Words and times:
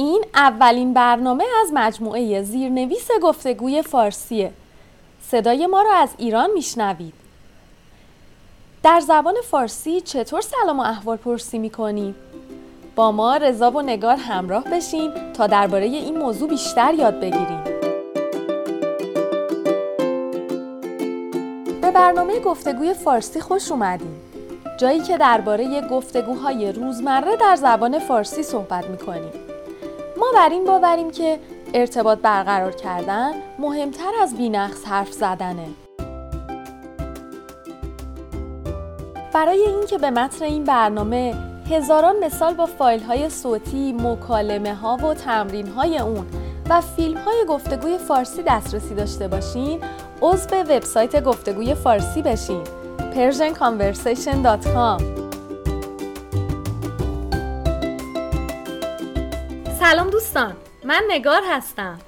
این 0.00 0.24
اولین 0.34 0.94
برنامه 0.94 1.44
از 1.62 1.70
مجموعه 1.72 2.42
زیرنویس 2.42 3.08
گفتگوی 3.22 3.82
فارسیه. 3.82 4.52
صدای 5.22 5.66
ما 5.66 5.82
را 5.82 5.94
از 5.94 6.08
ایران 6.18 6.50
میشنوید. 6.54 7.14
در 8.82 9.00
زبان 9.00 9.34
فارسی 9.50 10.00
چطور 10.00 10.40
سلام 10.40 10.80
و 10.80 10.82
احوال 10.82 11.16
پرسی 11.16 11.58
می‌کنیم؟ 11.58 12.14
با 12.96 13.12
ما 13.12 13.36
رضا 13.36 13.70
و 13.70 13.82
نگار 13.82 14.16
همراه 14.16 14.64
بشین 14.64 15.10
تا 15.34 15.46
درباره 15.46 15.84
این 15.84 16.18
موضوع 16.18 16.48
بیشتر 16.48 16.94
یاد 16.94 17.20
بگیریم. 17.20 17.64
به 21.80 21.90
برنامه 21.90 22.40
گفتگوی 22.40 22.94
فارسی 22.94 23.40
خوش 23.40 23.70
اومدیم 23.70 24.20
جایی 24.76 25.00
که 25.00 25.18
درباره 25.18 25.80
گفتگوهای 25.80 26.72
روزمره 26.72 27.36
در 27.36 27.56
زبان 27.56 27.98
فارسی 27.98 28.42
صحبت 28.42 28.86
می‌کنیم. 28.86 29.49
ما 30.20 30.26
بر 30.34 30.48
این 30.48 30.64
باوریم 30.64 31.10
که 31.10 31.38
ارتباط 31.74 32.18
برقرار 32.18 32.72
کردن 32.72 33.32
مهمتر 33.58 34.12
از 34.22 34.36
بینقص 34.36 34.84
حرف 34.84 35.12
زدنه. 35.12 35.66
برای 39.32 39.60
اینکه 39.60 39.98
به 39.98 40.10
متن 40.10 40.44
این 40.44 40.64
برنامه 40.64 41.34
هزاران 41.70 42.24
مثال 42.24 42.54
با 42.54 42.66
فایل 42.66 43.00
های 43.00 43.30
صوتی، 43.30 43.92
مکالمه 43.92 44.74
ها 44.74 44.96
و 44.96 45.14
تمرین 45.14 45.66
های 45.66 45.98
اون 45.98 46.26
و 46.70 46.80
فیلم 46.80 47.18
های 47.18 47.44
گفتگوی 47.48 47.98
فارسی 47.98 48.42
دسترسی 48.42 48.94
داشته 48.94 49.28
باشین 49.28 49.80
عضو 50.22 50.56
وبسایت 50.56 51.24
گفتگوی 51.24 51.74
فارسی 51.74 52.22
بشین. 52.22 52.62
persianconversation.com 53.14 55.19
سلام 59.80 60.10
دوستان 60.10 60.56
من 60.84 61.02
نگار 61.08 61.42
هستم. 61.50 61.98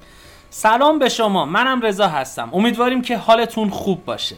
سلام 0.51 0.99
به 0.99 1.09
شما 1.09 1.45
منم 1.45 1.81
رضا 1.81 2.09
هستم. 2.09 2.51
امیدواریم 2.53 3.03
که 3.03 3.17
حالتون 3.17 3.71
خوب 3.71 4.05
باشه. 4.05 4.37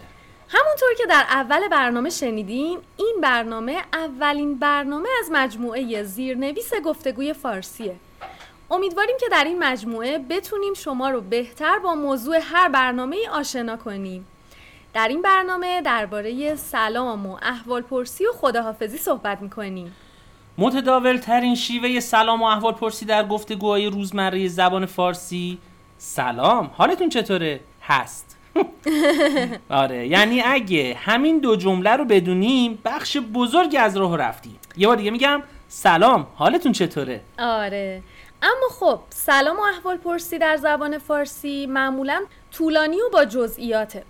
همونطور 0.48 0.88
که 0.98 1.06
در 1.06 1.24
اول 1.30 1.68
برنامه 1.68 2.10
شنیدیم 2.10 2.78
این 2.96 3.16
برنامه 3.22 3.82
اولین 3.92 4.58
برنامه 4.58 5.08
از 5.20 5.28
مجموعه 5.32 6.02
زیرنویس 6.02 6.74
گفتگوی 6.84 7.32
فارسیه. 7.32 7.96
امیدواریم 8.70 9.16
که 9.20 9.26
در 9.30 9.44
این 9.44 9.58
مجموعه 9.58 10.18
بتونیم 10.18 10.74
شما 10.74 11.10
رو 11.10 11.20
بهتر 11.20 11.78
با 11.78 11.94
موضوع 11.94 12.38
هر 12.42 12.68
برنامه 12.68 13.16
آشنا 13.32 13.76
کنیم. 13.76 14.26
در 14.92 15.08
این 15.08 15.22
برنامه 15.22 15.82
درباره 15.82 16.56
سلام 16.56 17.26
و 17.26 17.38
احوال 17.42 17.82
پرسی 17.82 18.26
و 18.26 18.32
خداحافظی 18.32 18.98
صحبت 18.98 19.42
می‌کنیم. 19.42 19.96
متداول 20.58 21.16
ترین 21.16 21.54
شیوه 21.54 22.00
سلام 22.00 22.42
و 22.42 22.44
احوال 22.44 22.72
پرسی 22.72 23.04
در 23.04 23.26
گفتگوهای 23.26 23.86
روزمره 23.86 24.48
زبان 24.48 24.86
فارسی 24.86 25.58
سلام. 25.98 26.70
حالتون 26.74 27.08
چطوره؟ 27.08 27.60
هست. 27.82 28.36
آره 29.70 30.06
یعنی 30.06 30.42
اگه 30.42 30.96
همین 30.98 31.38
دو 31.38 31.56
جمله 31.56 31.90
رو 31.90 32.04
بدونیم 32.04 32.78
بخش 32.84 33.16
بزرگی 33.16 33.76
از 33.76 33.96
راه 33.96 34.18
رفتیم. 34.18 34.58
یه 34.76 34.86
بار 34.86 34.96
دیگه 34.96 35.10
میگم 35.10 35.42
سلام. 35.68 36.26
حالتون 36.34 36.72
چطوره؟ 36.72 37.20
آره. 37.38 38.02
اما 38.42 38.68
خب 38.80 39.00
سلام 39.10 39.56
و 39.56 39.62
احوال 39.62 39.96
پرسی 39.96 40.38
در 40.38 40.56
زبان 40.56 40.98
فارسی 40.98 41.66
معمولا 41.66 42.24
طولانی 42.52 42.96
و 42.96 43.08
با 43.12 43.24
جزئیاته. 43.24 44.04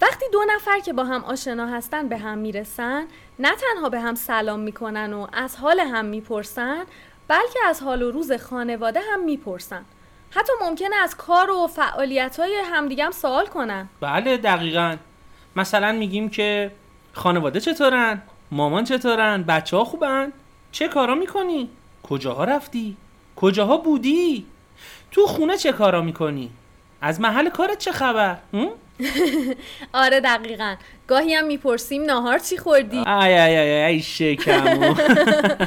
وقتی 0.00 0.24
دو 0.32 0.44
نفر 0.48 0.78
که 0.78 0.92
با 0.92 1.04
هم 1.04 1.24
آشنا 1.24 1.66
هستن 1.66 2.08
به 2.08 2.18
هم 2.18 2.38
می‌رسن 2.38 3.06
نه 3.38 3.50
تنها 3.56 3.88
به 3.88 4.00
هم 4.00 4.14
سلام 4.14 4.60
می‌کنن 4.60 5.12
و 5.12 5.26
از 5.32 5.56
حال 5.56 5.80
هم 5.80 6.04
می‌پرسن 6.04 6.84
بلکه 7.28 7.58
از 7.66 7.82
حال 7.82 8.02
و 8.02 8.10
روز 8.10 8.32
خانواده 8.32 9.00
هم 9.12 9.24
می‌پرسن 9.24 9.84
حتی 10.30 10.52
ممکنه 10.60 10.96
از 10.96 11.16
کار 11.16 11.50
و 11.50 11.66
فعالیت 11.66 12.40
های 12.40 12.54
همدیگه 12.64 13.04
هم 13.04 13.10
سوال 13.10 13.46
کنن 13.46 13.88
بله 14.00 14.36
دقیقا 14.36 14.96
مثلا 15.56 15.92
میگیم 15.92 16.30
که 16.30 16.70
خانواده 17.12 17.60
چطورن؟ 17.60 18.22
مامان 18.50 18.84
چطورن؟ 18.84 19.42
بچه 19.42 19.76
ها 19.76 19.84
خوبن؟ 19.84 20.32
چه 20.72 20.88
کارا 20.88 21.14
می‌کنی؟ 21.14 21.70
کجاها 22.02 22.44
رفتی؟ 22.44 22.96
کجاها 23.36 23.76
بودی؟ 23.76 24.46
تو 25.10 25.26
خونه 25.26 25.56
چه 25.56 25.72
کارا 25.72 26.02
می‌کنی؟ 26.02 26.50
از 27.00 27.20
محل 27.20 27.48
کارت 27.48 27.78
چه 27.78 27.92
خبر؟ 27.92 28.36
آره 29.92 30.20
دقیقا. 30.20 30.74
گاهی 31.06 31.34
هم 31.34 31.44
می‌پرسیم 31.46 32.04
ناهار 32.04 32.38
چی 32.38 32.56
خوردی؟ 32.58 32.98
ای 32.98 33.38
ای 33.38 33.56
ای 33.56 33.84
ای 33.84 34.02
شکمو. 34.02 34.94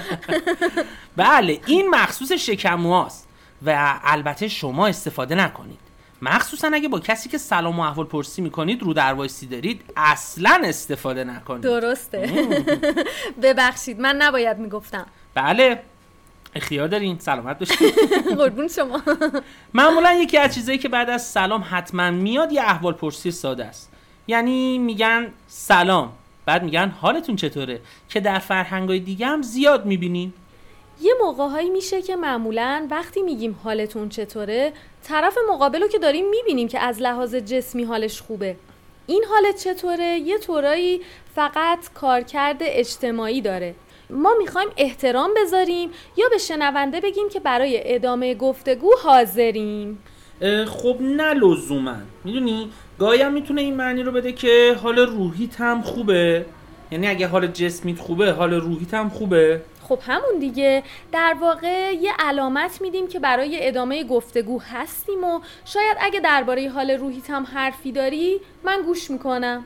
بله 1.17 1.59
این 1.65 1.89
مخصوص 1.89 2.31
شکمو 2.31 3.03
هست 3.03 3.27
و 3.65 3.99
البته 4.03 4.47
شما 4.47 4.87
استفاده 4.87 5.35
نکنید. 5.35 5.79
مخصوصا 6.21 6.69
اگه 6.73 6.87
با 6.87 6.99
کسی 6.99 7.29
که 7.29 7.37
سلام 7.37 7.79
و 7.79 7.83
احوال 7.83 8.05
پرسی 8.05 8.41
می‌کنید 8.41 8.83
رو 8.83 8.93
دروایسی 8.93 9.47
دارید 9.47 9.81
اصلا 9.97 10.61
استفاده 10.63 11.23
نکنید. 11.23 11.61
درسته. 11.61 12.29
ببخشید 13.43 13.99
من 13.99 14.15
نباید 14.15 14.57
می‌گفتم. 14.57 15.05
بله. 15.35 15.81
اختیار 16.55 16.87
دارین 16.87 17.19
سلامت 17.19 17.59
باشین. 17.59 17.91
قربون 18.37 18.67
شما. 18.67 19.01
معمولا 19.73 20.13
یکی 20.13 20.37
از 20.37 20.55
چیزایی 20.55 20.77
که 20.77 20.89
بعد 20.89 21.09
از 21.09 21.25
سلام 21.27 21.65
حتما 21.69 22.11
میاد 22.11 22.51
یه 22.51 22.61
احوال 22.61 22.93
پرسی 22.93 23.31
ساده 23.31 23.65
است. 23.65 23.91
یعنی 24.27 24.77
میگن 24.77 25.31
سلام 25.47 26.13
بعد 26.45 26.63
میگن 26.63 26.89
حالتون 26.89 27.35
چطوره؟ 27.35 27.81
که 28.09 28.19
در 28.19 28.39
فرهنگای 28.39 28.99
دیگه 28.99 29.27
هم 29.27 29.41
زیاد 29.41 29.85
می‌بینیم 29.85 30.33
یه 31.01 31.13
موقعهایی 31.21 31.69
میشه 31.69 32.01
که 32.01 32.15
معمولا 32.15 32.87
وقتی 32.91 33.21
میگیم 33.21 33.59
حالتون 33.63 34.09
چطوره 34.09 34.73
طرف 35.03 35.37
مقابل 35.49 35.81
رو 35.81 35.87
که 35.87 35.99
داریم 35.99 36.29
می‌بینیم 36.29 36.67
که 36.67 36.79
از 36.79 37.01
لحاظ 37.01 37.35
جسمی 37.35 37.83
حالش 37.83 38.21
خوبه. 38.21 38.55
این 39.07 39.23
حالت 39.29 39.57
چطوره؟ 39.63 40.05
یه 40.19 40.37
طورایی 40.37 41.01
فقط 41.35 41.93
کارکرد 41.93 42.57
اجتماعی 42.61 43.41
داره. 43.41 43.75
ما 44.11 44.33
می‌خوایم 44.39 44.69
احترام 44.77 45.29
بذاریم 45.41 45.89
یا 46.17 46.29
به 46.29 46.37
شنونده 46.37 47.01
بگیم 47.01 47.29
که 47.29 47.39
برای 47.39 47.95
ادامه 47.95 48.35
گفتگو 48.35 48.91
حاضریم؟ 49.03 50.03
خب 50.67 50.97
نه 51.01 51.33
لزوما. 51.33 51.95
می‌دونی؟ 52.23 52.71
گاهی 52.99 53.21
هم 53.21 53.33
می‌تونه 53.33 53.61
این 53.61 53.75
معنی 53.75 54.03
رو 54.03 54.11
بده 54.11 54.31
که 54.31 54.75
حال 54.83 54.99
روحیت 54.99 55.61
هم 55.61 55.81
خوبه. 55.81 56.45
یعنی 56.91 57.07
اگه 57.07 57.27
حال 57.27 57.47
جسمیت 57.47 57.99
خوبه 57.99 58.31
حال 58.31 58.53
روحیت 58.53 58.93
هم 58.93 59.09
خوبه. 59.09 59.61
خب 59.83 59.99
همون 60.01 60.39
دیگه. 60.39 60.83
در 61.11 61.35
واقع 61.41 61.93
یه 61.93 62.11
علامت 62.19 62.81
میدیم 62.81 63.07
که 63.07 63.19
برای 63.19 63.67
ادامه 63.67 64.03
گفتگو 64.03 64.61
هستیم 64.61 65.23
و 65.23 65.39
شاید 65.65 65.97
اگه 65.99 66.19
درباره 66.19 66.69
حال 66.69 66.91
روحیت 66.91 67.29
هم 67.29 67.43
حرفی 67.43 67.91
داری 67.91 68.39
من 68.63 68.81
گوش 68.81 69.11
می‌کنم. 69.11 69.65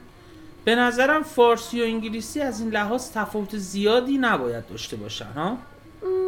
به 0.66 0.76
نظرم 0.76 1.24
فارسی 1.24 1.82
و 1.82 1.84
انگلیسی 1.84 2.42
از 2.42 2.60
این 2.62 2.70
لحاظ 2.70 3.12
تفاوت 3.12 3.58
زیادی 3.58 4.18
نباید 4.18 4.68
داشته 4.68 4.96
باشن 4.96 5.32
ها؟ 5.36 5.58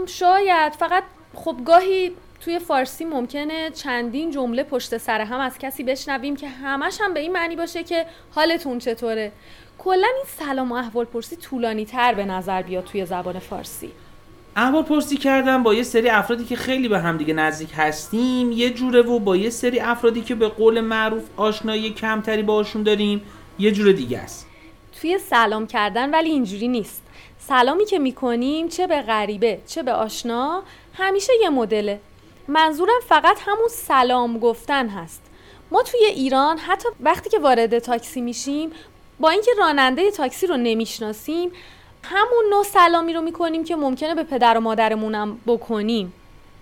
شاید. 0.05 0.73
فقط 0.73 1.03
خب 1.33 1.55
گاهی 1.65 2.11
توی 2.41 2.59
فارسی 2.59 3.05
ممکنه 3.05 3.71
چندین 3.71 4.31
جمله 4.31 4.63
پشت 4.63 4.97
سر 4.97 5.21
هم 5.21 5.39
از 5.39 5.57
کسی 5.57 5.83
بشنویم 5.83 6.35
که 6.35 6.47
همش 6.49 6.97
هم 7.01 7.13
به 7.13 7.19
این 7.19 7.31
معنی 7.31 7.55
باشه 7.55 7.83
که 7.83 8.05
حالتون 8.31 8.79
چطوره. 8.79 9.31
کلا 9.77 10.07
این 10.15 10.47
سلام 10.47 10.71
و 10.71 10.75
احوال 10.75 11.05
پرسی 11.05 11.35
طولانی 11.35 11.85
تر 11.85 12.13
به 12.13 12.25
نظر 12.25 12.61
بیاد 12.61 12.83
توی 12.83 13.05
زبان 13.05 13.39
فارسی. 13.39 13.91
احوال 14.55 14.83
پرسی 14.83 15.17
کردن 15.17 15.63
با 15.63 15.73
یه 15.73 15.83
سری 15.83 16.09
افرادی 16.09 16.45
که 16.45 16.55
خیلی 16.55 16.87
به 16.87 16.99
همدیگه 16.99 17.33
نزدیک 17.33 17.69
هستیم 17.75 18.51
یه 18.51 18.69
جوره 18.69 19.01
و 19.01 19.19
با 19.19 19.35
یه 19.35 19.49
سری 19.49 19.79
افرادی 19.79 20.21
که 20.21 20.35
به 20.35 20.47
قول 20.47 20.81
معروف 20.81 21.23
آشنایی 21.37 21.89
کمتری 21.89 22.43
باشون 22.43 22.83
داریم. 22.83 23.21
یه 23.59 23.71
جور 23.71 23.91
دیگه 23.91 24.17
است. 24.17 24.47
توی 25.01 25.17
سلام 25.17 25.67
کردن 25.67 26.09
ولی 26.11 26.29
اینجوری 26.29 26.67
نیست. 26.67 27.03
سلامی 27.39 27.85
که 27.85 27.99
می‌کنیم 27.99 28.67
چه 28.67 28.87
به 28.87 29.01
غریبه 29.01 29.59
چه 29.67 29.83
به 29.83 29.93
آشنا 29.93 30.63
همیشه 30.93 31.33
یه 31.41 31.49
مدله. 31.49 31.99
منظورم 32.47 32.99
فقط 33.07 33.37
همون 33.45 33.67
سلام 33.69 34.39
گفتن 34.39 34.89
هست. 34.89 35.21
ما 35.71 35.83
توی 35.83 36.05
ایران 36.05 36.57
حتی 36.57 36.89
وقتی 36.99 37.29
که 37.29 37.39
وارد 37.39 37.79
تاکسی 37.79 38.21
میشیم 38.21 38.71
با 39.19 39.29
اینکه 39.29 39.51
راننده 39.57 40.11
تاکسی 40.11 40.47
رو 40.47 40.57
نمی‌شناسیم 40.57 41.51
همون 42.03 42.45
نوع 42.49 42.63
سلامی 42.63 43.13
رو 43.13 43.21
می‌کنیم 43.21 43.63
که 43.63 43.75
ممکنه 43.75 44.15
به 44.15 44.23
پدر 44.23 44.57
و 44.57 44.61
مادرمونم 44.61 45.37
بکنیم. 45.47 46.13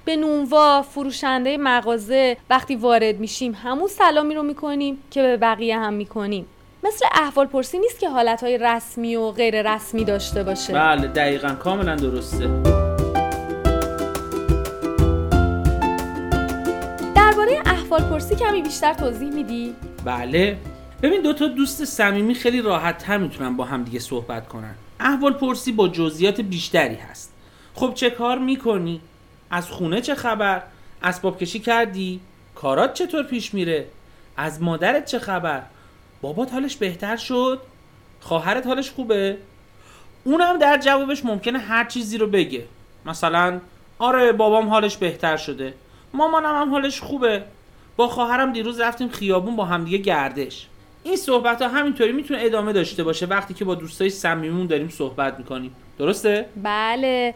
به 0.06 0.16
نونوا 0.16 0.82
فروشنده 0.82 1.58
مغازه 1.58 2.38
وقتی 2.50 2.76
وارد 2.76 3.20
میشیم 3.20 3.54
همون 3.64 3.88
سلامی 3.88 4.36
رو 4.36 4.44
می‌کنیم 4.44 5.04
که 5.12 5.22
به 5.22 5.38
بقیه 5.38 5.80
هم 5.80 5.94
می‌کنیم. 5.94 6.46
مثل 6.86 7.06
احوال 7.12 7.46
پرسی 7.48 7.80
نیست 7.80 8.00
که 8.00 8.10
حالتهای 8.10 8.58
رسمی 8.58 9.16
و 9.16 9.32
غیر 9.32 9.76
رسمی 9.76 10.04
داشته 10.04 10.44
باشه. 10.44 10.74
بله 10.74 11.08
دقیقا 11.08 11.50
کاملا 11.50 11.96
درسته. 11.96 12.48
درباره 17.16 17.62
احوال 17.66 18.02
پرسی 18.02 18.36
کمی 18.36 18.62
بیشتر 18.62 18.94
توضیح 18.94 19.30
میدی؟ 19.30 19.76
بله. 20.06 20.58
ببین 21.02 21.22
دو 21.22 21.34
تا 21.34 21.48
دوست 21.48 21.86
صمیمی 21.86 22.36
خیلی 22.36 22.62
راحت 22.62 23.04
هم 23.04 23.22
می‌تونن 23.22 23.58
با 23.58 23.66
هم 23.66 23.84
دیگه 23.84 24.00
صحبت 24.00 24.48
کنن. 24.48 24.76
احوال 25.00 25.34
پرسی 25.34 25.72
با 25.72 25.88
جزئیات 25.88 26.42
بیشتری 26.42 26.96
هست. 26.96 27.34
خب 27.76 27.92
چه 27.94 28.10
کار 28.10 28.40
می‌کنی؟ 28.40 29.02
از 29.52 29.70
خونه 29.70 30.02
چه 30.02 30.16
خبر؟ 30.16 30.62
اسباب 31.04 31.38
کشی 31.38 31.60
کردی؟ 31.60 32.20
کارات 32.56 32.94
چطور 32.94 33.24
پیش 33.24 33.54
میره؟ 33.54 33.86
از 34.38 34.62
مادرت 34.62 35.06
چه 35.06 35.20
خبر؟ 35.20 35.62
بابات 36.22 36.54
حالش 36.54 36.76
بهتر 36.76 37.18
شد؟ 37.18 37.62
خواهرت 38.20 38.68
حالش 38.68 38.92
خوبه؟ 38.92 39.38
اونم 40.24 40.58
در 40.58 40.78
جوابش 40.78 41.26
ممکنه 41.26 41.60
هر 41.60 41.86
چیزی 41.86 42.18
رو 42.18 42.28
بگه. 42.28 42.66
مثلا 43.06 43.60
آره 44.00 44.32
بابام 44.32 44.70
حالش 44.70 44.98
بهتر 44.98 45.38
شده. 45.38 45.74
مامانم 46.14 46.62
هم 46.62 46.72
حالش 46.72 47.02
خوبه. 47.02 47.44
با 47.98 48.08
خواهرم 48.08 48.54
دیروز 48.54 48.80
رفتیم 48.80 49.10
خیابون 49.10 49.56
با 49.56 49.66
همدیگه 49.66 49.98
گردش. 49.98 50.68
این 51.04 51.16
صحبت 51.16 51.62
ها 51.62 51.68
همینطوری 51.68 52.12
می‌تونه 52.12 52.40
ادامه 52.42 52.74
داشته 52.74 53.04
باشه 53.04 53.26
وقتی 53.26 53.54
که 53.54 53.66
با 53.66 53.76
دوستای 53.76 54.10
صمیمیمون 54.10 54.68
داریم 54.68 54.90
صحبت 54.90 55.40
می‌کنیم. 55.40 55.76
درسته؟ 55.98 56.46
بله. 56.64 57.34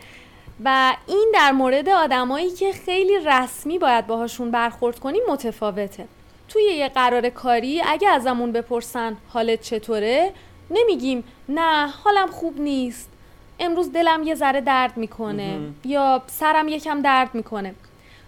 و 0.66 0.96
این 1.08 1.32
در 1.34 1.52
مورد 1.52 1.90
آدمایی 1.90 2.52
که 2.52 2.72
خیلی 2.86 3.14
رسمی 3.26 3.80
باید 3.80 4.08
باهاشون 4.08 4.52
برخورد 4.52 5.00
کنیم 5.00 5.22
متفاوته. 5.30 6.08
توی 6.50 6.64
یه 6.64 6.90
قرار 6.90 7.30
کاری 7.30 7.82
اگه 7.86 8.10
ازمون 8.10 8.52
بپرسن 8.52 9.18
حالت 9.28 9.62
چطوره 9.62 10.32
نمیگیم 10.72 11.24
نه 11.50 11.88
حالم 11.88 12.28
خوب 12.28 12.60
نیست. 12.60 13.10
امروز 13.60 13.92
دلم 13.92 14.24
یه 14.24 14.36
ذره 14.36 14.62
درد 14.62 14.98
می‌کنه 14.98 15.60
یا 15.86 16.22
سرم 16.28 16.68
یکم 16.68 17.02
درد 17.02 17.36
می‌کنه. 17.36 17.76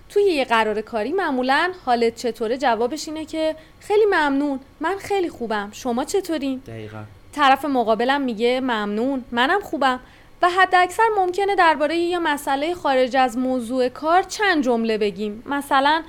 توی 0.10 0.24
یه 0.24 0.46
قرار 0.46 0.82
کاری 0.82 1.12
معمولا 1.12 1.72
حالت 1.86 2.16
چطوره 2.16 2.58
جوابش 2.58 3.08
اینه 3.08 3.26
که 3.26 3.56
خیلی 3.80 4.06
ممنون 4.06 4.60
من 4.80 4.98
خیلی 4.98 5.30
خوبم. 5.30 5.70
شما 5.72 6.04
چطورین؟ 6.04 6.62
دقیقا. 6.68 7.04
طرف 7.34 7.66
مقابلم 7.66 8.22
میگه 8.22 8.60
ممنون 8.60 9.24
منم 9.32 9.60
خوبم. 9.62 10.00
و 10.42 10.50
حد 10.50 10.76
اکثر 10.76 11.04
ممکنه 11.18 11.56
درباره 11.56 11.98
یه 11.98 12.20
مسئله 12.20 12.74
خارج 12.74 13.16
از 13.16 13.38
موضوع 13.38 13.90
کار 13.90 14.24
چند 14.24 14.64
جمله 14.64 14.98
بگیم. 14.98 15.44
مثلا 15.46 16.04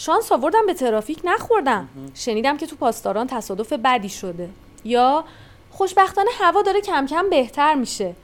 شانس 0.00 0.32
آوردم 0.32 0.66
به 0.66 0.74
ترافیک 0.74 1.18
نخوردم. 1.24 1.88
شنیدم 2.14 2.56
که 2.56 2.66
تو 2.66 2.76
پاسداران 2.76 3.26
تصادف 3.26 3.72
بدی 3.72 4.08
شده. 4.08 4.48
یا 4.84 5.24
خوشبختانه 5.70 6.30
هوا 6.40 6.62
داره 6.62 6.80
کم 6.80 7.06
کم 7.06 7.30
بهتر 7.30 7.74
میشه. 7.74 8.14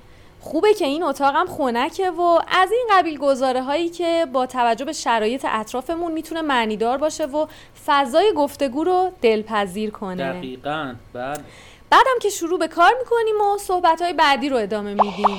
خوبه 0.40 0.74
که 0.74 0.84
این 0.84 1.02
اتاقم 1.02 1.46
خنکه 1.46 2.10
و 2.10 2.20
از 2.48 2.72
این 2.72 2.86
قبیل 2.92 3.18
گزاره 3.18 3.62
هایی 3.62 3.88
که 3.88 4.26
با 4.32 4.46
توجه 4.46 4.84
به 4.84 4.92
شرایط 4.92 5.46
اطرافمون 5.48 6.12
می‌تونه 6.12 6.42
معنیدار 6.42 6.98
باشه 6.98 7.26
و 7.26 7.46
فضای 7.86 8.32
گفتگو 8.36 8.84
رو 8.84 9.12
دلپذیر 9.22 9.90
کنه. 9.90 10.32
دقیقا 10.32 10.94
بعد 11.12 11.44
بعدم 11.90 12.18
که 12.22 12.28
شروع 12.28 12.58
به 12.58 12.68
کار 12.68 12.92
می‌کنیم 12.98 13.40
و 13.40 13.58
صحبت 13.58 14.02
های 14.02 14.12
بعدی 14.12 14.48
رو 14.48 14.56
ادامه 14.56 14.90
میدیم. 14.90 15.38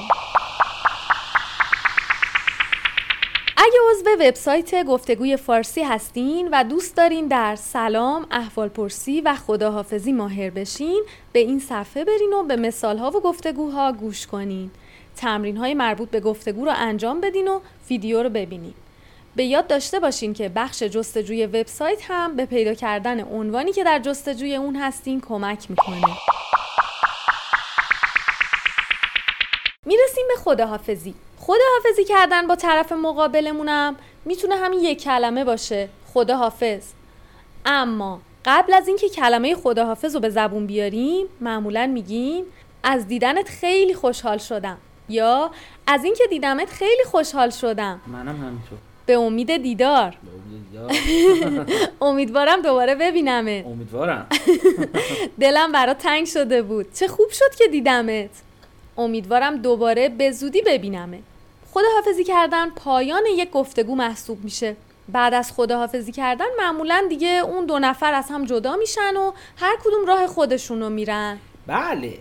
اگه 3.66 3.78
عضو 3.92 4.24
وبسایت 4.24 4.84
گفتگوی 4.84 5.38
فارسی 5.38 5.84
هستین 5.84 6.50
و 6.52 6.64
دوست 6.64 6.98
دارین 6.98 7.28
در 7.28 7.56
سلام، 7.56 8.26
احوالپرسی 8.32 9.22
و 9.22 9.36
خداحافظی 9.36 10.12
ماهر 10.12 10.50
بشین 10.50 11.04
به 11.34 11.40
این 11.40 11.60
صفحه 11.60 12.06
برین 12.06 12.34
و 12.34 12.44
به 12.44 12.56
مثالها 12.56 13.10
و 13.10 13.22
گفتگوها 13.22 13.92
گوش 13.92 14.28
کنین. 14.28 14.72
تمرین 15.16 15.58
های 15.58 15.74
مربوط 15.74 16.10
به 16.10 16.20
گفتگو 16.20 16.66
رو 16.66 16.72
انجام 16.76 17.22
بدین 17.22 17.48
و 17.48 17.60
ویدیو 17.90 18.24
رو 18.24 18.30
ببینین. 18.30 18.74
به 19.36 19.46
یاد 19.46 19.68
داشته 19.68 20.00
باشین 20.00 20.34
که 20.34 20.50
بخش 20.50 20.84
جستجوی 20.84 21.46
وبسایت 21.46 22.00
هم 22.08 22.36
به 22.36 22.46
پیدا 22.46 22.74
کردن 22.74 23.24
عنوانی 23.24 23.72
که 23.72 23.84
در 23.84 24.00
جستجوی 24.00 24.56
اون 24.56 24.76
هستین 24.76 25.22
کمک 25.22 25.70
می‌کنه. 25.70 26.08
خداحافظی. 30.46 31.14
خداحافظی 31.40 32.04
کردن 32.04 32.48
با 32.48 32.56
طرف 32.56 32.92
مقابلمونم 32.92 33.96
می‌تونه 34.26 34.56
همین 34.56 34.80
یک 34.80 35.04
کلمه 35.04 35.44
باشه 35.44 35.90
خداحافظ. 36.14 36.84
اما 37.66 38.22
قبل 38.46 38.74
از 38.74 38.88
اینکه 38.88 39.10
کلمه 39.10 39.56
خداحافظ 39.56 40.16
رو 40.16 40.22
به 40.22 40.30
زبون 40.30 40.66
بیاریم 40.68 41.26
معمولا 41.42 41.88
میگیم 41.88 42.46
از 42.84 43.08
دیدنت 43.08 43.50
خیلی 43.50 43.94
خوشحال 43.94 44.38
شدم 44.38 44.78
یا 45.10 45.52
از 45.88 46.04
اینکه 46.04 46.24
دیدمت 46.30 46.70
خیلی 46.70 47.04
خوشحال 47.04 47.50
شدم. 47.50 48.02
منم 48.08 48.28
همینطور. 48.28 48.78
به 49.06 49.14
امید 49.14 49.58
دیدار. 49.58 50.10
به 50.10 50.88
امید 50.88 51.50
دیدار. 51.52 51.66
امیدوارم 52.10 52.62
دوباره 52.62 52.96
ببینمت. 52.96 53.66
امیدوارم. 53.66 54.28
دلم 55.42 55.72
برات 55.72 55.98
تنگ 55.98 56.26
شده 56.26 56.62
بود. 56.62 56.94
چه 56.94 57.08
خوب 57.08 57.30
شد 57.30 57.56
که 57.58 57.68
دیدمت. 57.68 58.45
امیدوارم 58.98 59.58
دوباره 59.58 60.10
به 60.10 60.32
زودی 60.32 60.62
ببینمت 60.62 61.20
خداحافظی 61.72 62.24
کردن 62.24 62.70
پایان 62.70 63.24
یک 63.38 63.52
گفتگو 63.52 63.96
محسوب 63.96 64.44
میشه. 64.44 64.76
بعد 65.10 65.34
از 65.34 65.52
خداحافظی 65.52 66.12
کردن 66.12 66.46
معمولا 66.58 67.06
دیگه 67.10 67.28
اون 67.28 67.66
دو 67.66 67.80
نفر 67.80 68.14
از 68.14 68.26
هم 68.30 68.46
جدا 68.46 68.76
میشن 68.76 69.16
و 69.16 69.32
هر 69.58 69.76
کدوم 69.84 70.06
راه 70.08 70.28
خودشونو 70.28 70.90
میرن. 70.90 71.38
بله. 71.68 72.18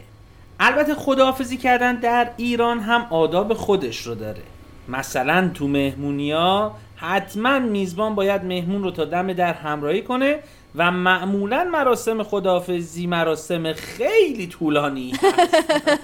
البته 0.61 0.95
خداحافظی 0.95 1.57
کردن 1.57 1.97
در 1.97 2.31
ایران 2.37 2.81
هم 2.81 3.07
آداب 3.11 3.55
خودش 3.55 4.07
رو 4.07 4.15
داره. 4.15 4.43
مثلا 4.89 5.51
تو 5.55 5.69
مهمونیا 5.69 6.73
حتما 7.05 7.59
میزبان 7.59 8.15
باید 8.15 8.45
مهمون 8.45 8.83
رو 8.83 8.91
تا 8.91 9.05
دم 9.05 9.33
در 9.33 9.53
همراهی 9.53 10.03
کنه 10.03 10.39
و 10.77 10.91
معمولا 10.91 11.65
مراسم 11.65 12.23
خداحافظی 12.23 13.07
مراسم 13.07 13.73
خیلی 13.73 14.47
طولانی 14.47 15.11
هست. 15.13 15.25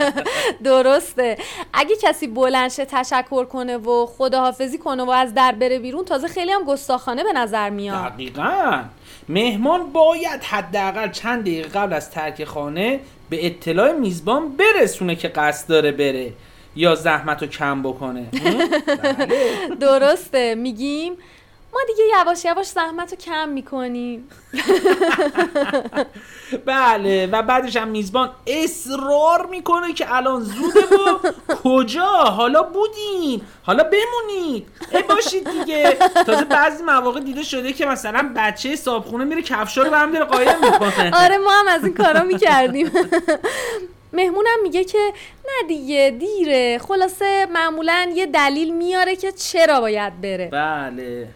درسته. 0.64 1.38
اگه 1.72 1.96
کسی 2.02 2.26
بلنشه 2.26 2.84
تشکر 2.84 3.44
کنه 3.44 3.76
و 3.76 4.06
خداحافظی 4.06 4.78
کنه 4.78 5.02
و 5.02 5.10
از 5.10 5.34
در 5.34 5.52
بره 5.52 5.78
بیرون 5.78 6.04
تازه 6.04 6.28
خیلی 6.28 6.52
هم 6.52 6.64
گستاخانه 6.64 7.24
به 7.24 7.32
نظر 7.32 7.70
میاد. 7.70 8.12
دقیقا. 8.12 8.82
مهمان 9.28 9.92
باید 9.92 10.42
حداقل 10.42 11.10
چند 11.10 11.40
دقیقه 11.40 11.68
قبل 11.68 11.92
از 11.92 12.10
ترک 12.10 12.44
خانه 12.44 13.00
به 13.30 13.46
اطلاع 13.46 13.92
میزبان 13.92 14.56
برسونه 14.56 15.16
که 15.16 15.28
قصد 15.28 15.68
داره 15.68 15.92
بره. 15.92 16.32
یا 16.76 16.94
زحمت 16.94 17.42
رو 17.42 17.48
کم 17.48 17.82
بکنه؟ 17.82 18.22
بله. 19.02 19.68
درسته 19.80 20.54
میگیم 20.54 21.16
ما 21.72 21.80
دیگه 21.86 22.04
یواش 22.18 22.44
یواش 22.44 22.66
زحمت 22.66 23.10
رو 23.10 23.18
کم 23.18 23.48
می‌کنیم. 23.48 24.28
بله 26.66 27.26
و 27.26 27.42
بعدش 27.42 27.76
هم 27.76 27.88
میزبان 27.88 28.30
اصرار 28.46 29.46
می‌کنه 29.46 29.92
که 29.92 30.14
الان 30.14 30.40
زوده 30.40 30.80
و 30.80 31.18
کجا؟ 31.62 32.06
حالا 32.06 32.62
بودین 32.62 33.42
حالا 33.62 33.84
بمونید. 33.84 34.68
ای 34.92 35.02
باشید 35.02 35.50
دیگه. 35.50 35.96
تازه 36.26 36.44
بعضی 36.44 36.82
مواقع 36.82 37.20
دیده 37.20 37.42
شده 37.42 37.72
که 37.72 37.86
مثلا 37.86 38.32
بچه 38.36 38.76
صابخونه 38.76 39.24
میره 39.24 39.42
کفشا 39.42 39.82
رو 39.82 39.90
به 39.90 39.98
هم 39.98 40.12
داره 40.12 40.24
قایم 40.24 40.58
می‌کنه. 40.62 41.10
آره 41.24 41.38
ما 41.38 41.50
هم 41.50 41.68
از 41.68 41.84
این 41.84 41.94
کارا 41.94 42.22
می‌کردیم. 42.22 42.90
مهمونم 44.12 44.58
میگه 44.62 44.84
که 44.84 45.12
نه 45.44 45.68
دیگه 45.68 46.16
دیره. 46.18 46.78
خلاصه 46.78 47.46
معمولا 47.52 48.12
یه 48.14 48.26
دلیل 48.26 48.74
میاره 48.74 49.16
که 49.16 49.32
چرا 49.32 49.80
باید 49.80 50.20
بره. 50.20 50.48
بله. 50.52 51.28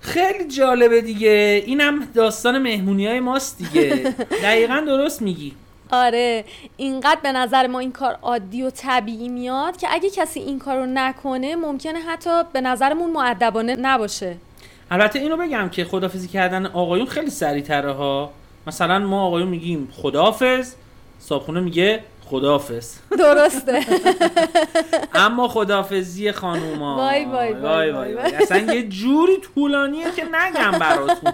خیلی 0.00 0.44
جالبه 0.44 1.00
دیگه. 1.00 1.62
اینم 1.66 2.08
داستان 2.14 2.58
مهمونی 2.58 3.06
های 3.06 3.20
ماست 3.20 3.58
دیگه. 3.58 4.14
دقیقا 4.44 4.82
درست 4.86 5.22
میگی. 5.22 5.52
آره. 5.90 6.44
اینقدر 6.76 7.20
به 7.22 7.32
نظر 7.32 7.66
ما 7.66 7.78
این 7.78 7.92
کار 7.92 8.18
عادی 8.22 8.62
و 8.62 8.70
طبیعی 8.70 9.28
میاد 9.28 9.76
که 9.76 9.88
اگه 9.90 10.10
کسی 10.10 10.40
این 10.40 10.58
کار 10.58 10.76
رو 10.76 10.86
نکنه 10.86 11.56
ممکنه 11.56 11.98
حتی 11.98 12.30
به 12.52 12.60
نظرمون 12.60 13.10
معدبانه 13.10 13.76
نباشه. 13.76 14.36
البته 14.90 15.18
اینو 15.18 15.36
بگم 15.36 15.68
که 15.68 15.84
خدافزی 15.84 16.28
کردن 16.28 16.66
آقایون 16.66 17.06
خیلی 17.06 17.30
سریع 17.30 17.72
ها. 17.72 18.30
مثلا 18.66 18.98
ما 18.98 19.26
آقایون 19.26 19.48
میگیم 19.48 19.88
خدافز 19.92 20.74
صابخونه 21.18 21.60
میگه 21.60 22.04
خدافز 22.30 22.94
درسته. 23.18 23.80
اما 25.14 25.48
خدافزی 25.48 26.32
خانوما. 26.32 26.96
وای 26.96 27.24
وای 27.24 27.52
وای 27.52 27.92
وای. 27.92 28.14
اصلا 28.14 28.74
یه 28.74 28.88
جوری 28.88 29.36
طولانیه 29.54 30.06
که 30.16 30.24
نگم 30.32 30.78
براتون. 30.78 31.32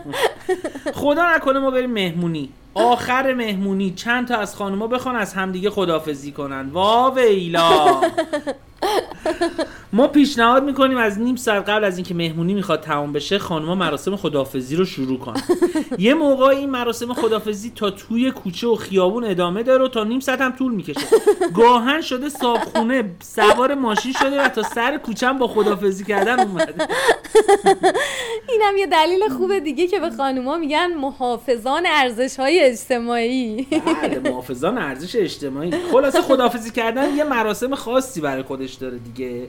خدا 0.95 1.35
نکنه 1.37 1.59
ما 1.59 1.71
بریم 1.71 1.91
مهمونی. 1.91 2.49
آخر 2.75 3.35
مهمونی. 3.35 3.91
چند 3.91 4.29
تا 4.29 4.37
از 4.37 4.57
خانوما 4.57 4.87
بخوان 4.87 5.17
از 5.17 5.35
همدیگه 5.35 5.71
خدافزی 5.71 6.33
کنن. 6.33 6.71
وا 6.73 7.13
ویلا 7.17 8.01
ما 9.93 10.09
پیشنهاد 10.09 10.65
می‌کنیم 10.65 10.97
از 10.97 11.19
نیم 11.19 11.37
ساعت 11.37 11.69
قبل 11.69 11.85
از 11.85 11.97
اینکه 11.97 12.15
مهمونی 12.15 12.55
می‌خواد 12.55 12.81
تمام 12.81 13.13
بشه 13.13 13.39
خانوما 13.39 13.75
مراسم 13.75 14.17
خدافزی 14.17 14.77
رو 14.77 14.85
شروع 14.85 15.19
کنن. 15.19 15.43
یه 15.99 16.15
موقع 16.15 16.47
این 16.47 16.71
مراسم 16.71 17.15
خدافزی 17.15 17.73
تا 17.77 17.91
توی 17.91 18.31
کوچه 18.31 18.67
و 18.67 18.77
خیابون 18.77 19.25
ادامه 19.25 19.63
داره 19.63 19.85
و 19.85 19.89
تا 19.89 20.05
نیم 20.05 20.21
ساعت 20.21 20.41
هم 20.41 20.53
طول 20.53 20.75
می‌کشه. 20.75 21.07
گاهن 21.57 22.01
شده 22.01 22.29
صابخونه 22.29 23.05
سوار 23.23 23.75
ماشین 23.75 24.13
شده 24.13 24.45
و 24.45 24.49
تا 24.49 24.63
سر 24.63 24.97
کوچه 24.97 25.27
هم 25.27 25.39
با 25.39 25.49
خدافزی 25.49 26.05
کردن 26.05 26.41
اومده. 26.41 26.75
اینم 28.49 28.77
یه 28.79 28.87
دلیل 28.87 29.29
خوب 29.29 29.59
دیگه 29.59 29.87
که 29.87 30.01
به 30.01 30.11
خانوما 30.11 30.57
میگن 30.57 30.95
محافظان 30.95 31.83
ارزش 31.87 32.41
های 32.41 32.61
اجتماعی. 32.61 33.67
بله 34.03 34.31
محافظان 34.31 34.79
ارزش 34.79 35.17
اجتماعی. 35.17 35.73
خلاصه 35.93 36.21
خدافزی 36.23 36.71
کردن 36.71 37.17
یه 37.17 37.25
مراسم 37.25 37.75
خاصی 37.75 38.21
برای 38.21 38.43
خودش 38.43 38.72
خودش 38.73 38.75
داره 38.75 38.99
دیگه. 38.99 39.49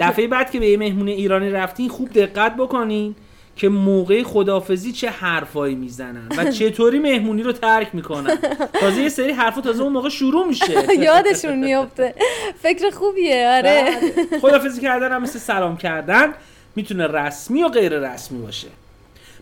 دفعه 0.00 0.26
بعد 0.26 0.50
که 0.50 0.60
به 0.60 0.66
یه 0.66 0.76
مهمون 0.76 1.08
ایرانی 1.08 1.50
رفتین 1.50 1.88
خوب 1.88 2.12
دقت 2.12 2.56
بکنین 2.56 3.14
که 3.56 3.68
موقع 3.68 4.22
خدافزی 4.22 4.92
چه 4.92 5.10
حرفایی 5.10 5.74
می‌زنن 5.74 6.28
و 6.38 6.50
چطوری 6.58 6.98
مهمونی 6.98 7.42
رو 7.42 7.52
ترک 7.52 7.94
می‌کنن. 7.94 8.38
تازه 8.72 9.02
یه 9.02 9.08
سری 9.08 9.32
حرفا 9.32 9.60
تازه 9.60 9.82
اون 9.82 9.92
موقع 9.92 10.08
شروع 10.08 10.46
میشه. 10.46 10.74
یادشون 10.98 11.58
میفته. 11.58 12.14
فکر 12.62 12.90
خوبیه 12.90 13.48
آره. 13.48 13.84
بله. 14.30 14.40
خدافزی 14.40 14.80
کردن 14.80 15.12
هم 15.12 15.22
مثل 15.22 15.38
سلام 15.38 15.76
کردن 15.76 16.32
می‌تونه 16.76 17.06
رسمی 17.06 17.62
و 17.62 17.68
غیر 17.68 17.98
رسمی 17.98 18.42
باشه. 18.42 18.68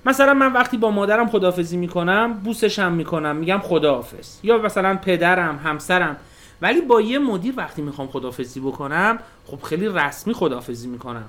مثلا 0.06 0.34
من 0.34 0.52
وقتی 0.52 0.76
با 0.76 0.90
مادرم 0.90 1.28
خدافزی 1.28 1.76
می‌کنم 1.76 2.32
بوسشم 2.44 2.92
می‌کنم 2.92 3.36
میگم 3.36 3.58
خداحافظ. 3.58 4.36
یا 4.42 4.58
مثلا 4.58 4.96
پدرم 4.96 5.60
همسرم 5.64 6.16
ولی 6.62 6.80
با 6.80 7.00
یه 7.00 7.18
مدیر 7.18 7.54
وقتی 7.56 7.82
می‌خوام 7.82 8.08
خدافزی 8.08 8.60
بکنم 8.60 9.18
خب 9.46 9.62
خیلی 9.62 9.88
رسمی 9.88 10.34
خدافزی 10.34 10.88
می‌کنم. 10.88 11.24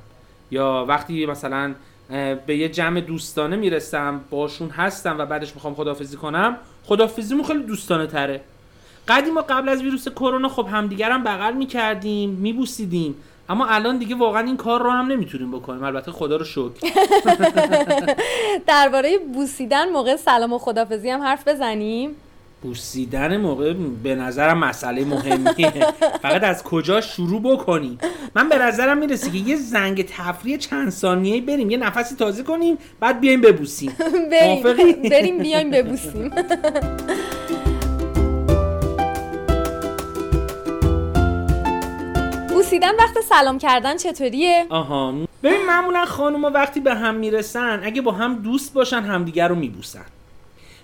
یا 0.52 0.86
وقتی 0.88 1.26
مثلا 1.26 1.74
به 2.46 2.58
یه 2.58 2.70
جمع 2.70 3.02
دوستانه 3.02 3.56
می‌رسم 3.56 4.22
باشون 4.30 4.70
هستم 4.70 5.18
و 5.18 5.26
بعدش 5.26 5.56
می‌خوام 5.56 5.76
خدافزی 5.76 6.18
کنم 6.18 6.58
خدافزیمون 6.86 7.44
خیلی 7.44 7.64
دوستانه 7.64 8.08
تره. 8.08 8.42
قدیم 9.08 9.34
ما 9.34 9.42
قبل 9.42 9.70
از 9.70 9.82
ویروس 9.82 10.08
کرونا 10.10 10.50
خب 10.50 10.68
همدیگرم 10.72 11.24
بغل 11.24 11.54
می‌کردیم 11.54 12.30
میبوسیدیم. 12.30 13.16
اما 13.50 13.66
الان 13.66 13.98
دیگه 13.98 14.16
واقعا 14.16 14.42
این 14.42 14.58
کار 14.58 14.84
رو 14.84 14.90
هم 14.90 15.08
نمی‌تونیم 15.08 15.52
بکنیم. 15.52 15.84
البته 15.84 16.12
خدا 16.12 16.36
رو 16.36 16.46
شکر. 16.46 16.72
درباره 18.68 19.18
بوسیدن 19.18 19.90
موقع 19.90 20.16
سلام 20.16 20.54
و 20.54 20.58
خدافزی 20.58 21.10
هم 21.10 21.22
حرف 21.22 21.48
بزنیم. 21.48 22.16
بوسیدن 22.64 23.38
موقع 23.38 23.74
به 24.04 24.16
نظرم 24.16 24.58
مسئله 24.58 25.06
مهمیه. 25.06 25.94
فقط 26.22 26.44
از 26.44 26.64
کجا 26.64 27.02
شروع 27.02 27.42
بکنیم 27.42 27.98
من 28.36 28.50
به 28.50 28.58
نظرم 28.58 28.98
می‌رسه 28.98 29.32
که 29.32 29.38
یه 29.38 29.56
زنگ 29.56 30.06
تفریح 30.06 30.58
چند 30.58 30.90
ثانیه‌ای 30.90 31.42
بریم 31.42 31.70
یه 31.70 31.78
نفسی 31.78 32.16
تازه 32.16 32.44
کنیم 32.44 32.78
بعد 33.00 33.20
بیایم 33.20 33.42
ببوسیم. 33.42 33.96
بریم. 34.32 34.64
بریم 35.10 35.38
بیایم 35.38 35.72
ببوسیم. 35.72 36.32
بوسیدن 42.50 42.96
وقت 43.00 43.22
سلام 43.30 43.58
کردن 43.58 43.98
چطوریه؟ 43.98 44.66
آها. 44.70 45.14
ببین 45.44 45.66
معمولا 45.68 46.06
خانوما 46.06 46.50
وقتی 46.50 46.80
به 46.80 46.96
هم 46.96 47.16
می‌رسن 47.16 47.82
اگه 47.84 48.02
با 48.02 48.12
هم 48.12 48.36
دوست 48.36 48.74
باشن 48.74 49.02
همدیگر 49.02 49.48
رو 49.48 49.56
میبوسن. 49.56 50.06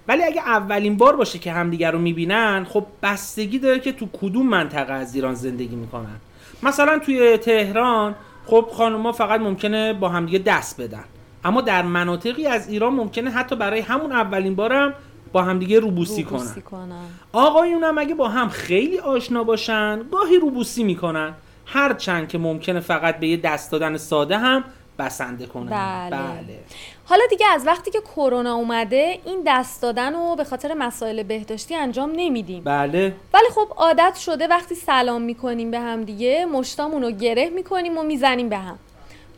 ولی 0.10 0.24
اگه 0.24 0.42
اولین 0.42 0.98
بار 0.98 1.16
باشه 1.16 1.40
که 1.40 1.52
همدیگر 1.52 1.92
رو 1.92 2.00
می‌بینن 2.00 2.66
خب 2.70 2.86
بستگی 3.04 3.60
داره 3.60 3.80
که 3.80 3.92
تو 3.92 4.08
کدوم 4.22 4.48
منطقه 4.48 4.94
از 4.94 5.16
ایران 5.16 5.34
زندگی 5.34 5.76
می‌کنن. 5.76 6.16
مثلا 6.64 7.00
توی 7.00 7.38
تهران 7.38 8.16
خب 8.46 8.70
خانوما 8.74 9.12
فقط 9.12 9.42
ممکنه 9.42 9.94
با 9.94 10.10
همدیگه 10.10 10.40
دست 10.40 10.82
بدن. 10.82 11.04
اما 11.44 11.62
در 11.62 11.82
مناطقی 11.82 12.48
از 12.48 12.70
ایران 12.70 12.94
ممکنه 12.94 13.30
حتی 13.30 13.56
برای 13.56 13.80
همون 13.80 14.12
اولین 14.12 14.56
بارم 14.56 14.94
با 15.32 15.42
همدیگه 15.42 15.80
روبوسی, 15.80 16.24
روبوسی 16.24 16.62
کنن. 16.62 16.86
کنن 16.86 17.06
آقایون 17.34 17.84
هم 17.84 17.98
اگه 17.98 18.16
با 18.16 18.30
هم 18.30 18.50
خیلی 18.50 19.00
آشنا 19.00 19.44
باشن 19.44 20.02
گاهی 20.12 20.40
روبوسی 20.40 20.84
می‌کنن. 20.84 21.34
هرچند 21.66 22.28
که 22.28 22.38
ممکنه 22.38 22.80
فقط 22.80 23.20
به 23.20 23.28
یه 23.28 23.38
دست 23.38 23.72
دادن 23.72 23.98
ساده 23.98 24.38
هم 24.38 24.64
بسنده 25.00 25.46
کنن 25.46 25.70
بله. 25.70 26.22
بله. 26.22 26.60
حالا 27.06 27.22
دیگه 27.30 27.46
از 27.48 27.68
وقتی 27.68 27.92
که 27.92 28.02
کرونا 28.02 28.54
اومده 28.54 29.20
این 29.26 29.44
دست 29.48 29.82
دادن 29.82 30.14
رو 30.14 30.36
به 30.36 30.44
خاطر 30.44 30.74
مسائل 30.74 31.24
بهداشتی 31.24 31.76
انجام 31.76 32.12
نمیدیم 32.16 32.64
بله 32.64 33.16
ولی 33.34 33.50
خب 33.56 33.68
عادت 33.78 34.16
شده 34.16 34.48
وقتی 34.48 34.76
سلام 34.76 35.22
می‌کنیم 35.22 35.72
به 35.72 35.80
هم 35.80 36.04
دیگه 36.04 36.46
مشتامون 36.46 37.02
رو 37.02 37.12
گره 37.12 37.50
می‌کنیم 37.50 37.98
و 37.98 38.04
می‌زنیم 38.04 38.50
به 38.50 38.58
هم 38.58 38.80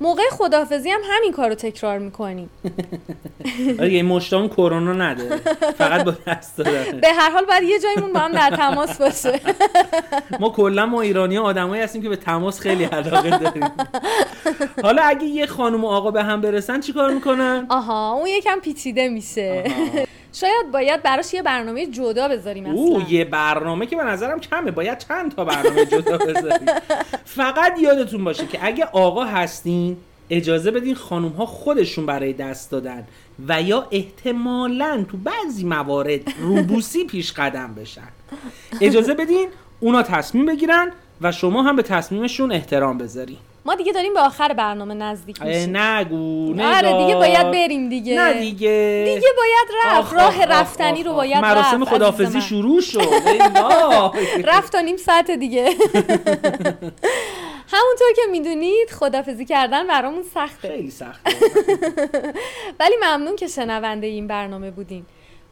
موقع 0.02 0.24
خدافزی 0.32 0.90
هم 0.90 1.00
همین 1.10 1.32
کار 1.32 1.50
رو 1.50 1.56
تکرار 1.56 1.98
می‌کنیم 1.98 2.50
یه 3.80 4.04
مشتام 4.04 4.48
کرونا 4.50 4.94
نداره 4.94 5.38
فقط 5.78 6.04
با 6.04 6.14
دست 6.28 6.58
دادن. 6.58 7.00
به 7.00 7.08
هر 7.08 7.32
حال 7.32 7.46
باید 7.46 7.64
یه 7.64 7.80
جایمون 7.80 8.14
با 8.14 8.20
هم 8.20 8.32
در 8.32 8.50
تماس 8.50 8.98
باشه. 9.02 9.40
ما 10.40 10.50
کلا 10.50 10.86
ما 10.86 11.02
ایرانی 11.02 11.38
آدمایی 11.38 11.82
هستیم 11.82 12.02
که 12.02 12.10
به 12.10 12.16
تماس 12.16 12.60
خیلی 12.60 12.84
علاقه 12.84 13.30
داریم. 13.38 13.72
حالا 14.84 15.02
اگه 15.02 15.26
یه 15.26 15.46
خانم 15.46 15.84
و 15.84 15.88
آقا 15.88 16.12
به 16.12 16.24
هم 16.24 16.42
برسن 16.42 16.80
چیکار 16.80 17.14
می‌کنن؟ 17.14 17.66
آها 17.70 18.14
اون 18.14 18.28
یکم 18.28 18.60
پیچیده 18.60 19.10
میشه. 19.10 19.64
شاید 20.34 20.72
باید 20.74 21.04
براش 21.04 21.34
یه 21.34 21.42
برنامه 21.42 21.88
جدا 21.88 22.28
بذاریم 22.28 22.66
اصلا. 22.66 22.76
او 22.76 23.02
یه 23.10 23.26
برنامه 23.26 23.86
که 23.86 23.96
به 23.96 24.04
نظرم 24.04 24.40
کمه. 24.40 24.72
باید 24.72 24.98
چند 24.98 25.36
تا 25.36 25.46
برنامه 25.46 25.86
جدا 25.86 26.18
بذاریم. 26.18 26.68
فقط 27.26 27.80
یادتون 27.80 28.24
باشه 28.24 28.48
که 28.48 28.60
اگه 28.62 28.86
آقا 28.86 29.24
هستین 29.24 29.98
اجازه 30.30 30.72
بدین 30.72 30.96
خانوم 30.96 31.32
ها 31.32 31.46
خودشون 31.46 32.06
برای 32.06 32.34
دست 32.34 32.72
دادن 32.72 33.04
و 33.48 33.62
یا 33.62 33.88
احتمالا 33.92 35.06
تو 35.12 35.18
بعضی 35.18 35.64
موارد 35.64 36.22
روبوسی 36.40 37.06
پیش 37.06 37.34
قدم 37.34 37.74
بشن. 37.74 38.08
اجازه 38.82 39.14
بدین 39.14 39.50
اونا 39.80 40.04
تصمیم 40.04 40.46
بگیرن 40.46 40.92
و 41.22 41.32
شما 41.32 41.64
هم 41.64 41.76
به 41.76 41.84
تصمیمشون 41.84 42.52
احترام 42.52 42.98
بذارین. 42.98 43.38
ما 43.66 43.76
دیگه 43.76 43.92
داریم 43.92 44.14
به 44.14 44.20
آخر 44.20 44.54
برنامه 44.54 44.94
نزدیک 44.94 45.42
میشیم. 45.42 45.78
نگو 45.78 46.62
آره 46.64 46.98
دیگه 46.98 47.16
باید 47.16 47.52
بریم 47.52 47.90
دیگه. 47.90 48.16
نه 48.16 48.34
دیگه. 48.34 49.04
دیگه 49.16 49.28
باید 49.38 49.68
رفت. 49.86 50.14
راه 50.14 50.46
رفتنی 50.46 51.04
رو 51.04 51.14
باید 51.14 51.38
مراسم 51.38 51.86
خدافزی 51.86 52.42
شروع 52.42 52.82
شد. 52.82 53.02
رفت 54.52 54.72
تا 54.72 54.82
نیم 54.82 54.98
ساعت 54.98 55.32
دیگه. 55.32 55.64
همونطور 57.74 58.14
که 58.16 58.22
می‌دونید 58.32 58.92
خدافزی 58.92 59.46
کردن 59.46 59.88
برامون 59.88 60.24
سخته. 60.24 60.68
خیلی 60.68 60.92
سخته. 60.92 61.32
ولی 62.80 62.96
ممنون 63.04 63.36
که 63.36 63.48
شنونده 63.48 64.08
این 64.08 64.28
برنامه 64.28 64.72
بودین. 64.72 65.06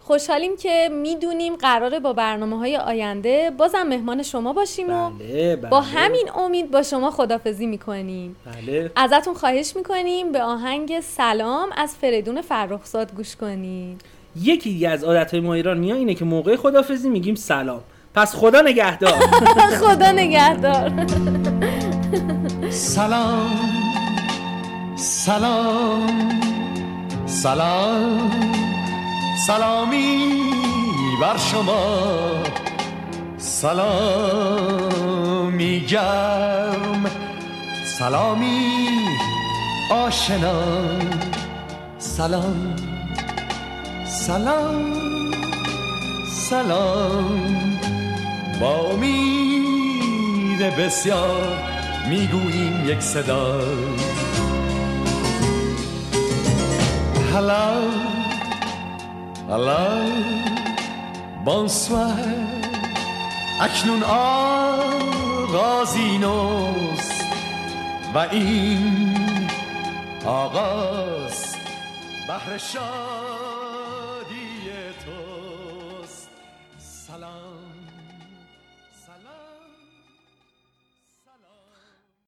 خوشحالیم 0.09 0.57
که 0.57 0.89
می‌دونیم 0.91 1.55
قراره 1.55 1.99
با 1.99 2.13
برنامه 2.13 2.57
های 2.57 2.77
آینده 2.77 3.51
بازم 3.57 3.83
مهمان 3.83 4.23
شما 4.23 4.53
باشیم 4.53 4.89
و 4.89 5.09
بله، 5.09 5.55
بله. 5.55 5.69
با 5.69 5.81
همین 5.81 6.29
امید 6.35 6.71
با 6.71 6.83
شما 6.83 7.11
خدافزی 7.11 7.65
می‌کنیم. 7.65 8.35
بله. 8.45 8.91
ازتون 8.95 9.33
خواهش 9.33 9.75
می‌کنیم 9.75 10.31
به 10.31 10.43
آهنگ 10.43 10.99
سلام 10.99 11.69
از 11.77 11.95
فریدون 12.01 12.41
فرخزاد 12.41 13.13
گوش 13.15 13.35
کنید 13.35 14.01
یکی 14.41 14.69
دیگه 14.69 14.89
از 14.89 15.03
عادت 15.03 15.31
های 15.31 15.39
ما 15.39 15.53
ایرانی 15.53 15.93
اینه 15.93 16.13
که 16.13 16.25
موقع 16.25 16.55
خدافزی 16.55 17.09
میگیم 17.09 17.35
سلام. 17.35 17.81
پس 18.15 18.35
خدا 18.35 18.61
نگهدار. 18.61 19.19
خدا 19.81 20.11
نگهدار. 20.11 20.91
سلام. 22.69 23.59
سلام. 24.95 26.39
سلام. 27.25 28.31
سلامی 29.47 30.33
بر 31.21 31.37
شما. 31.37 32.43
سلامی 33.37 34.99
گرم. 35.79 37.05
سلامی 37.99 38.89
آشنا. 39.91 40.61
سلام. 41.99 42.75
سلام. 44.05 44.93
سلام. 46.49 47.79
با 48.61 48.75
امید 48.89 50.59
بسیار 50.59 51.57
می‌گوییم 52.09 52.89
یک 52.89 52.99
صدا. 53.01 53.59
هلا 57.33 57.73
الله 59.51 60.11
بانسوار 61.45 62.25
اکنون 63.61 64.03
آغازی 65.43 66.17
نوست 66.17 67.25
و 68.13 68.17
این 68.17 69.17
آغاز 70.25 71.55
بهر 72.27 72.57
شاد 72.57 73.28